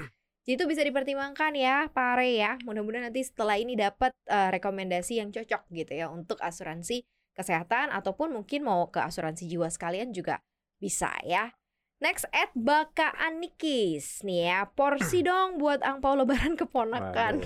[0.43, 2.55] Jadi itu bisa dipertimbangkan ya, Pak Are ya.
[2.67, 8.31] Mudah-mudahan nanti setelah ini dapat eh, rekomendasi yang cocok gitu ya untuk asuransi kesehatan ataupun
[8.31, 10.39] mungkin mau ke asuransi jiwa sekalian juga
[10.79, 11.51] bisa ya.
[11.97, 17.39] Next at Baka Anikis nih ya porsi dong buat angpau lebaran keponakan.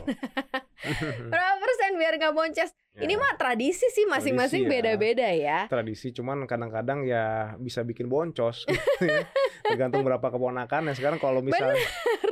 [1.31, 2.71] Berapa persen biar nggak boncos?
[2.97, 4.69] Ya, Ini mah tradisi sih masing-masing ya.
[4.71, 5.69] beda-beda ya.
[5.69, 9.21] tradisi cuman kadang-kadang ya bisa bikin boncos gitu ya.
[9.61, 11.77] tergantung berapa keponakan ya sekarang kalau misalnya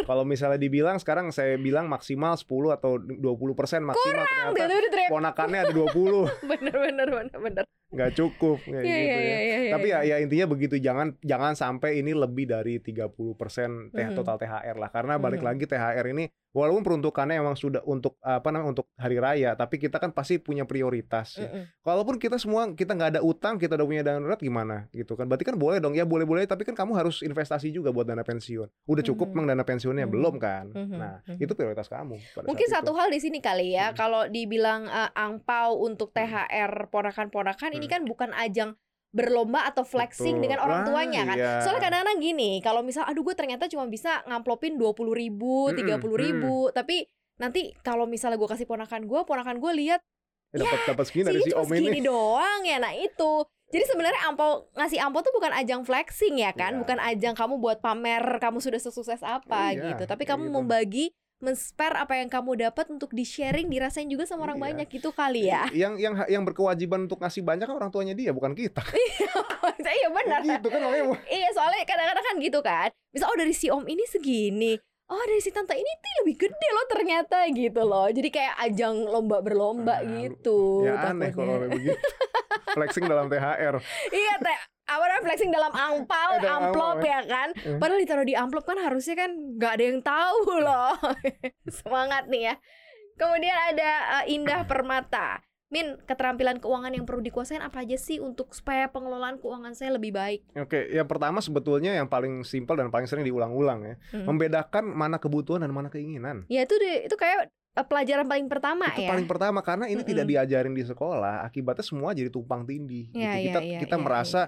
[0.04, 3.22] kalau misalnya dibilang sekarang saya bilang maksimal 10 atau 20
[3.54, 5.06] persen maksimal ternyata Udah teriak.
[5.06, 5.94] keponakannya ada 20
[6.50, 7.64] Bener bener bener bener.
[7.96, 9.72] Nggak cukup kayak Iya gitu iya ya iya iya.
[9.72, 14.14] tapi ya, ya intinya begitu jangan jangan sampai ini lebih dari 30% persen Mhm.
[14.14, 15.48] total THR lah karena balik Mhm.
[15.48, 20.00] lagi THR ini walaupun peruntukannya memang sudah untuk apa namanya untuk hari raya tapi kita
[20.00, 21.52] kan pasti punya prioritas ya.
[21.52, 21.68] Mm-mm.
[21.84, 25.28] Kalaupun kita semua kita nggak ada utang, kita udah punya dana darurat gimana gitu kan?
[25.28, 26.48] Berarti kan boleh dong, ya boleh-boleh.
[26.48, 28.72] Tapi kan kamu harus investasi juga buat dana pensiun.
[28.88, 29.34] Udah cukup Mhm.
[29.36, 30.14] memang dana pensiunnya Mhm.
[30.16, 30.66] belum kan?
[30.72, 30.96] Mhm.
[30.96, 31.44] Nah Mhm.
[31.44, 32.16] itu prioritas kamu.
[32.32, 33.00] pada Mungkin saat satu itu.
[33.04, 33.98] hal di sini kali ya, Hmm.
[33.98, 37.94] kalau dibilang eh, angpau untuk THR ponakan-ponakan ini Hmm.
[37.94, 38.80] kan bukan ajang
[39.16, 40.44] berlomba atau flexing Betul.
[40.44, 41.38] dengan orang tuanya kan.
[41.40, 41.54] iya.
[41.64, 45.96] Soalnya kadang-kadang gini, kalau misal aduh gue ternyata cuma bisa ngamplopin dua puluh ribu, tiga
[45.96, 50.04] puluh ribu, tapi nanti kalau misalnya gue kasih ponakan gue, ponakan gue lihat
[50.52, 52.00] Eh, dapat dapat segini dari si om ini.
[52.00, 52.78] doang ya.
[52.78, 56.80] Nah itu Jadi sebenarnya ampo ngasih ampo tuh bukan ajang flexing ya kan, Iya.
[56.86, 60.04] bukan ajang kamu buat pamer kamu sudah sukses apa Iya, gitu.
[60.06, 60.54] Tapi kamu gitu.
[60.54, 61.06] membagi,
[61.46, 64.66] men-spare apa yang kamu dapat untuk di-sharing, dirasain juga sama orang Iya.
[64.66, 65.70] banyak gitu kali ya.
[65.70, 68.82] Yang yang yang berkewajiban untuk ngasih banyak kan orang tuanya dia, bukan kita.
[70.00, 70.40] iya benar.
[70.42, 74.04] gitu kan makanya Iya soalnya kadang-kadang kan gitu kan Misal oh dari si om ini
[74.10, 74.74] segini
[75.06, 78.96] Oh dari si tante ini tuh lebih gede loh ternyata gitu loh Jadi kayak ajang
[79.04, 81.32] lomba berlomba Ah, gitu ya aneh takutnya.
[81.32, 81.98] kalau kayak begitu.
[82.76, 83.76] Flexing dalam THR.
[84.10, 87.78] Iya teh apa namanya flexing dalam angpal, Eh, dalam amplop amplop, ya kan Eh.
[87.78, 90.94] Padahal ditaruh di amplop kan harusnya kan nggak ada yang tahu loh
[91.78, 92.56] Semangat nih ya
[93.16, 93.90] Kemudian ada
[94.20, 95.42] eh, Indah Permata
[95.76, 100.16] Min, keterampilan keuangan yang perlu dikuasain apa aja sih untuk supaya pengelolaan keuangan saya lebih
[100.16, 100.48] baik?
[100.56, 104.24] Oke, yang pertama sebetulnya yang paling simpel dan paling sering diulang-ulang ya, Hmm.
[104.24, 106.48] membedakan mana kebutuhan dan mana keinginan.
[106.48, 109.12] Ya itu deh, itu kayak eh, pelajaran paling pertama itu ya.
[109.12, 110.48] paling pertama karena ini tidak Mm-mm.
[110.48, 113.12] diajarin di sekolah, akibatnya semua jadi tumpang tindih.
[113.12, 113.20] Iya, gitu.
[113.20, 114.42] iya, Kita iya, kita iya, merasa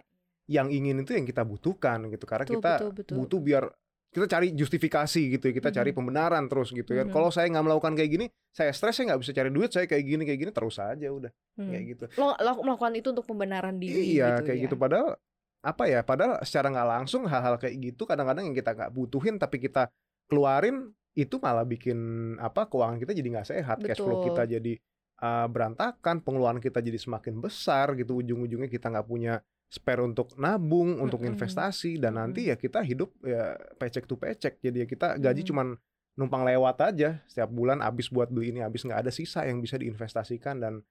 [0.48, 3.16] yang ingin itu yang kita butuhkan gitu, karena Betul, kita betul, betul.
[3.20, 3.64] butuh biar
[4.18, 7.06] kita cari justifikasi gitu ya, kita cari pembenaran terus gitu ya.
[7.06, 7.14] Mhm.
[7.14, 10.02] Kalau saya nggak melakukan kayak gini, saya stres, saya nggak bisa cari duit, saya kayak
[10.02, 11.70] gini kayak gini terus aja udah Hmm.
[11.70, 12.06] kayak gitu.
[12.18, 14.64] Lo, lo melakukan itu untuk pembenaran diri Iya, gitu kayak ya.
[14.66, 14.76] gitu.
[14.76, 15.10] Padahal
[15.62, 16.00] apa ya?
[16.02, 19.94] Padahal secara nggak langsung hal-hal kayak gitu kadang-kadang yang kita nggak butuhin tapi kita
[20.26, 21.98] keluarin itu malah bikin
[22.38, 24.28] apa keuangan kita jadi nggak sehat, cash flow Betul.
[24.34, 24.74] kita jadi
[25.22, 28.22] uh, berantakan, pengeluaran kita jadi semakin besar gitu.
[28.22, 31.36] Ujung-ujungnya kita nggak punya spare untuk nabung, untuk Mm-mm.
[31.36, 34.58] investasi dan nanti ya kita hidup ya paycheck to paycheck.
[34.64, 35.50] Jadi ya kita gaji Mm.
[35.52, 35.68] cuman
[36.18, 39.78] numpang lewat aja setiap bulan habis buat beli ini habis nggak ada sisa yang bisa
[39.78, 40.82] diinvestasikan dan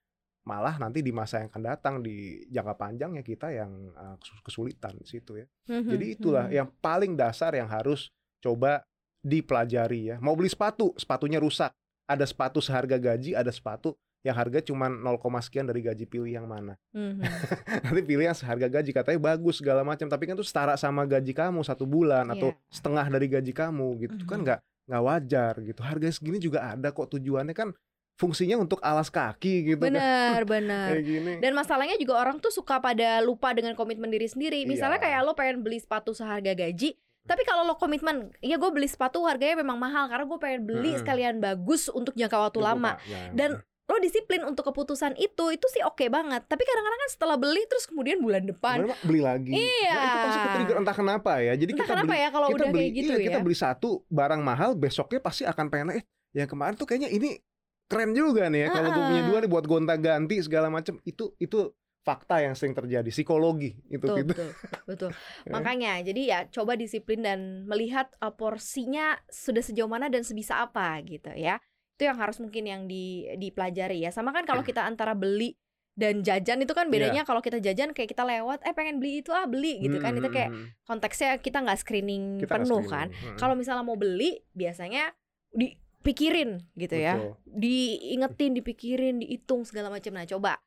[0.47, 4.39] malah nanti di masa yang akan datang di jangka panjang ya kita yang uh, kesu-
[4.47, 5.45] kesulitan di situ ya.
[5.67, 6.53] Mhm, Jadi itulah mhm.
[6.55, 8.07] yang paling dasar yang harus
[8.39, 8.79] coba
[9.19, 10.15] dipelajari ya.
[10.23, 11.75] Mau beli sepatu, sepatunya rusak.
[12.07, 16.45] Ada sepatu seharga gaji, ada sepatu yang harga cuma 0, sekian dari gaji pilih yang
[16.45, 16.75] mana.
[16.91, 17.21] Mhm.
[17.85, 21.31] Nanti pilih yang seharga gaji katanya bagus segala macam, tapi kan itu setara sama gaji
[21.31, 22.59] kamu satu bulan atau Iya.
[22.69, 24.13] setengah dari gaji kamu gitu.
[24.19, 24.45] Itu kan Mhm.
[24.47, 25.79] nggak nggak wajar gitu.
[25.83, 27.75] Harga segini juga ada kok tujuannya kan
[28.17, 29.93] fungsinya untuk alas kaki gitu kan.
[29.93, 30.87] Benar, benar.
[30.95, 31.33] Kayak gini.
[31.37, 34.65] Dan masalahnya juga orang tuh suka pada lupa dengan komitmen diri sendiri.
[34.65, 35.05] Misalnya Iya.
[35.05, 39.21] kayak lo pengen beli sepatu seharga gaji, tapi kalau lo komitmen, ya gue beli sepatu
[39.27, 41.01] harganya memang mahal karena gue pengen beli Mm-mm.
[41.03, 42.95] sekalian bagus untuk jangka waktu lama.
[43.05, 43.29] Ya.
[43.35, 46.43] Dan lo disiplin untuk keputusan itu, itu sih oke banget.
[46.43, 49.55] Tapi kadang-kadang kan setelah beli terus kemudian bulan depan, Pak, beli lagi.
[49.55, 49.95] Iya.
[49.95, 51.53] Nah, itu pasti ke-trigger entah kenapa ya.
[51.55, 53.25] Jadi entah kita kenapa beli ya kalau kita udah beli kayak gitu iya, ya.
[53.31, 56.03] kita beli satu barang mahal, besoknya pasti akan pengen eh
[56.35, 57.39] yang kemarin tuh kayaknya ini
[57.87, 60.99] keren juga nih ya kalau gue punya dua nih buat gonta-ganti segala macam.
[61.07, 61.71] Itu itu
[62.07, 64.31] fakta yang sering terjadi, psikologi itu Betul, gitu.
[64.31, 64.49] betul,
[64.87, 65.11] betul.
[65.47, 65.51] Ya.
[65.59, 70.95] Makanya, jadi ya coba disiplin dan melihat uh, porsinya sudah sejauh mana dan sebisa apa
[71.03, 71.59] gitu ya.
[71.97, 73.03] Itu yang harus mungkin yang di
[73.35, 74.13] dipelajari ya.
[74.13, 75.57] Sama kan kalau kita antara beli
[75.93, 79.33] dan jajan itu kan bedanya kalau kita jajan kayak kita lewat eh pengen beli itu
[79.33, 82.93] ah beli gitu kan itu kayak Hmm, konteksnya kita nggak screening kita penuh screening.
[82.93, 83.07] kan.
[83.09, 85.09] Hmm, Kalau misalnya mau beli biasanya
[85.51, 87.17] dipikirin gitu ya.
[87.17, 87.33] betul.
[87.49, 90.13] Diingetin, dipikirin, dihitung segala macam.
[90.13, 90.61] Nah, coba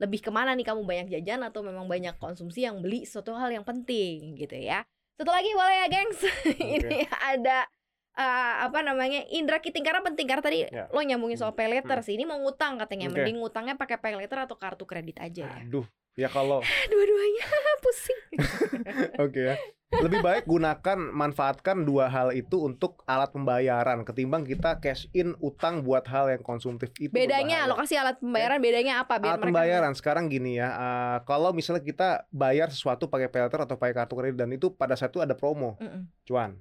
[0.00, 3.52] lebih ke mana nih kamu banyak jajan atau memang banyak konsumsi yang beli suatu hal
[3.52, 4.80] yang penting gitu ya.
[5.14, 6.20] Satu lagi boleh ya, gengs.
[6.80, 7.68] Ini ada
[8.12, 8.22] eh,
[8.60, 10.86] apa namanya Indra Kiting karena penting karena tadi Ya.
[10.86, 12.02] lo nyambungin soal pay later Hmm.
[12.02, 12.14] sih.
[12.14, 13.18] Ini mau ngutang katanya, Oke.
[13.18, 15.60] mending ngutangnya pakai pay later atau kartu kredit aja ya.
[15.60, 16.58] Aduh, ya kalau
[16.90, 17.44] Dua-duanya
[17.82, 18.20] pusing.
[19.24, 19.56] Oke ya.
[19.92, 25.82] Lebih baik gunakan manfaatkan dua hal itu untuk alat pembayaran ketimbang kita cash in utang
[25.82, 27.10] buat hal yang konsumtif itu.
[27.10, 27.70] Bedanya berbahaya.
[27.74, 30.68] lokasi alat pembayaran bedanya apa biar alat mereka pembayaran sekarang gini ya.
[30.70, 34.70] eh, kalau misalnya kita bayar sesuatu pakai pay later atau pakai kartu kredit dan itu
[34.70, 36.06] pada saat itu ada promo, Mm-mm.
[36.22, 36.54] cuan,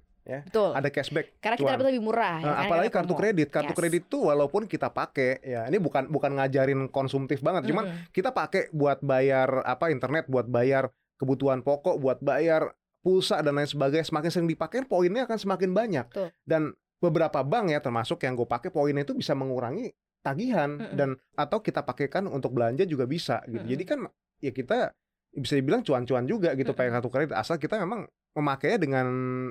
[0.46, 0.70] Betul.
[0.72, 1.26] ada cashback.
[1.38, 1.74] Karena kita cuan.
[1.76, 3.20] dapat lebih murah ya Eh, kan, apalagi kartu promo.
[3.20, 3.48] kredit.
[3.50, 3.80] Kartu Yes.
[3.80, 8.14] kredit tuh walaupun kita pakai ya, ini bukan bukan ngajarin konsumtif banget, cuman Mm-mm.
[8.14, 10.88] kita pakai buat bayar apa internet, buat bayar
[11.18, 14.06] kebutuhan pokok, buat bayar pulsa dan lain sebagainya.
[14.06, 16.06] Semakin sering dipakai, poinnya akan semakin banyak.
[16.12, 16.30] Betul.
[16.44, 19.90] Dan beberapa bank ya, termasuk yang gue pakai, poinnya itu bisa mengurangi
[20.20, 20.96] tagihan Mm-mm.
[20.96, 23.64] dan atau kita pakaikan untuk belanja juga bisa gitu.
[23.64, 23.72] Mm-mm.
[23.72, 24.00] Jadi kan
[24.40, 24.92] ya kita
[25.30, 26.76] bisa dibilang cuan-cuan juga gitu Mm-mm.
[26.76, 28.04] pakai kartu kredit asal kita memang
[28.38, 29.08] memakainya dengan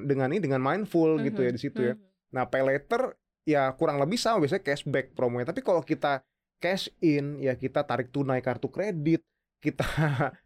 [0.07, 1.95] dengan ini dengan mindful gitu ya Mhm, di situ ya.
[1.95, 2.03] mhm.
[2.35, 3.17] Nah, pay later
[3.49, 5.49] ya kurang lebih sama biasanya cashback promonya.
[5.49, 6.21] Tapi kalau kita
[6.59, 9.23] cash in ya kita tarik tunai kartu kredit,
[9.65, 9.85] kita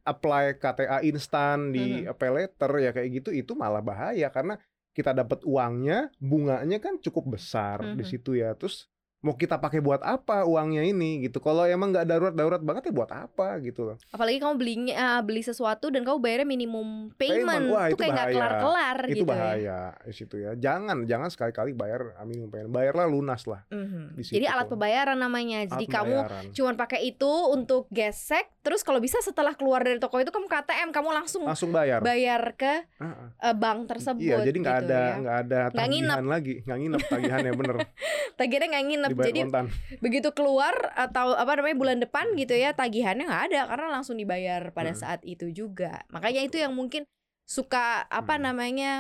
[0.05, 2.15] apply KTA instan di Mhm.
[2.17, 4.57] pay later ya kayak gitu itu malah bahaya karena
[4.93, 8.11] kita dapat uangnya, bunganya kan cukup besar di Mhm.
[8.13, 8.53] situ ya.
[8.53, 8.92] Terus
[9.23, 11.39] mau kita pakai buat apa uangnya ini gitu.
[11.39, 13.97] Kalau emang nggak darurat-darurat banget ya buat apa gitu loh.
[14.09, 18.01] Apalagi kamu belinya ah, beli sesuatu dan kamu bayarnya minimum payment, Payment, wah, itu itu
[18.01, 18.37] kayak nggak bahaya.
[18.37, 19.31] kelar-kelar itu gitu ya.
[19.31, 20.51] bahaya di situ ya.
[20.55, 22.73] Jangan jangan sekali-kali bayar minimum payment.
[22.73, 23.63] Bayarlah lunas lah.
[23.69, 24.03] Mhm.
[24.13, 25.63] Di Jadi alat pembayaran namanya.
[25.65, 26.45] Jadi Alat kamu pembayaran.
[26.53, 30.57] cuman pakai itu untuk gesek, terus kalau bisa setelah keluar dari toko itu kamu ke
[30.59, 32.03] ATM, kamu langsung langsung bayar.
[32.03, 33.31] bayar ke ah.
[33.41, 34.19] eh, bank tersebut.
[34.21, 35.15] Iya, jadi nggak gitu ada ya.
[35.17, 36.11] nggak ada Nggak nginep.
[36.11, 37.77] tagihan lagi, nggak nginep tagihannya bener.
[38.33, 39.11] Tagihannya nggak nginep.
[39.13, 39.67] Dibayar Jadi kontan.
[40.05, 44.69] begitu keluar atau apa namanya bulan depan gitu ya tagihannya nggak ada karena langsung dibayar
[44.71, 44.99] pada Hmm.
[44.99, 47.05] saat itu juga makanya itu yang mungkin
[47.43, 48.45] suka apa Hmm.
[48.45, 48.93] namanya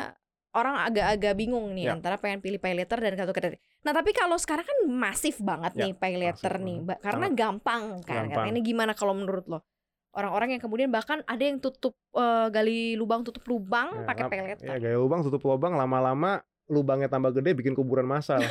[0.52, 1.92] orang agak-agak bingung nih Ya.
[1.92, 3.56] antara pengen pilih pay letter dan kartu kredit.
[3.80, 6.62] Nah tapi kalau sekarang kan masif banget Ya, nih pay letter masif.
[6.62, 8.28] nih, karena gampang kan.
[8.28, 8.46] Gampang.
[8.46, 9.64] Ini gimana kalau menurut lo?
[10.12, 14.40] Orang-orang yang kemudian bahkan ada yang tutup eh, gali lubang tutup lubang Ya, pakai pay
[14.44, 14.66] letter.
[14.66, 18.40] Ya gaya lubang tutup lubang lama-lama lubangnya tambah gede bikin kuburan massal.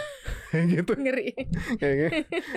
[0.52, 1.32] Gitu Ngeri.
[1.78, 2.10] kayaknya.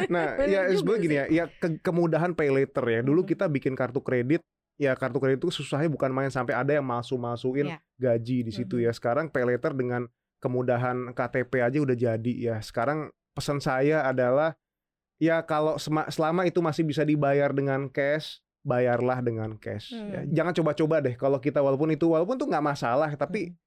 [0.09, 3.01] Nah, Bener ya sebenarnya gini ya, ya ke- kemudahan pay later ya.
[3.01, 4.43] Dulu kita bikin kartu kredit
[4.75, 7.79] ya kartu kredit itu susahnya bukan main sampai ada yang masuk-masukin Ya.
[7.97, 8.91] gaji di situ ya.
[8.91, 12.57] Sekarang pay later dengan kemudahan KTP aja udah jadi ya.
[12.59, 14.59] Sekarang pesan saya adalah
[15.17, 19.95] ya kalau selama itu masih bisa dibayar dengan cash, bayarlah dengan cash.
[19.95, 20.21] ya.
[20.21, 20.35] Hmm.
[20.35, 23.63] Jangan coba-coba deh kalau kita walaupun itu walaupun tuh nggak masalah, tapi Hmm.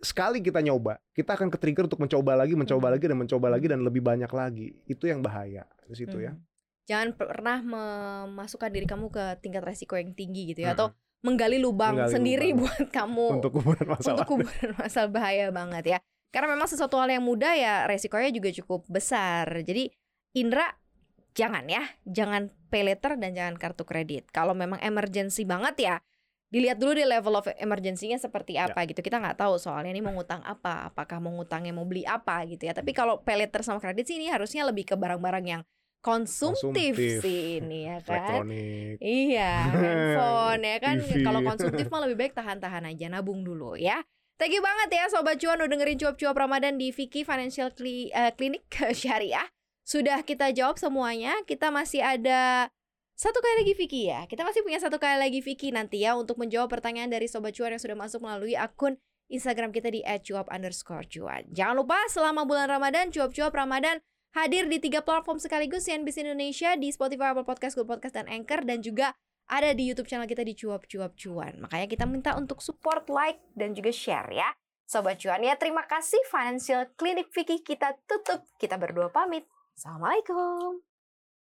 [0.00, 2.94] Sekali kita nyoba, kita akan ke-trigger untuk mencoba lagi, mencoba Hmm.
[2.94, 4.66] lagi dan mencoba lagi dan lebih banyak lagi.
[4.84, 6.32] Itu yang bahaya di situ ya.
[6.32, 6.42] Hmm.
[6.84, 10.78] Jangan pernah memasukkan diri kamu ke tingkat resiko yang tinggi gitu ya Mm-mm.
[10.80, 10.86] atau
[11.20, 12.64] menggali lubang Menggali sendiri lubang.
[12.64, 14.16] buat kamu Untuk kuburan masalah.
[14.16, 15.98] untuk kuburan masalah bahaya banget ya.
[16.28, 19.44] Karena memang sesuatu hal yang mudah ya resikonya juga cukup besar.
[19.60, 19.92] Jadi
[20.32, 20.64] Indra
[21.32, 24.28] jangan ya, jangan pay letter dan jangan kartu kredit.
[24.28, 25.94] Kalau memang emergency banget ya
[26.48, 28.68] dilihat dulu di level of emergency-nya seperti Ya.
[28.68, 29.00] apa gitu.
[29.00, 32.64] Kita nggak tahu soalnya ini mau ngutang apa, apakah mau ngutangnya mau beli apa gitu
[32.64, 32.72] ya.
[32.72, 35.62] Tapi kalau pay letter sama kredit sih ini harusnya lebih ke barang-barang yang
[35.98, 37.20] konsumtif, Konsumtif.
[37.20, 38.46] sih ini ya kan.
[38.46, 38.96] Elektronik.
[39.02, 40.96] Iya, handphone ya kan.
[41.26, 44.00] Kalau konsumtif mah lebih baik tahan-tahan aja, nabung dulu ya.
[44.38, 48.70] Thank you banget ya Sobat Cuan udah dengerin cuap-cuap Ramadan di Vicky Financial eh, Clinic
[48.94, 49.50] Syariah.
[49.82, 51.34] Sudah kita jawab semuanya.
[51.42, 52.70] Kita masih ada
[53.18, 54.30] satu kali lagi Vicky ya.
[54.30, 57.74] Kita masih punya satu kali lagi Vicky nanti ya untuk menjawab pertanyaan dari Sobat Cuan
[57.74, 58.94] yang sudah masuk melalui akun
[59.26, 60.46] Instagram kita di @cuap
[61.10, 61.42] cuan.
[61.50, 64.00] Jangan lupa selama bulan Ramadan cuap-cuap Ramadan
[64.38, 68.64] hadir di tiga platform sekaligus CNBC Indonesia di Spotify, Apple Podcast, Google Podcast, dan Anchor
[68.64, 69.12] dan juga
[69.48, 71.60] ada di YouTube channel kita di cuap cuap cuan.
[71.60, 74.48] Makanya kita minta untuk support, like, dan juga share ya.
[74.88, 78.48] Sobat cuan ya, terima kasih Financial Clinic Vicky kita tutup.
[78.56, 79.44] Kita berdua pamit.
[79.76, 80.87] Assalamualaikum.